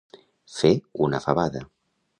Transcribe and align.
Fer 0.53 0.71
una 1.09 1.21
favada. 1.27 1.67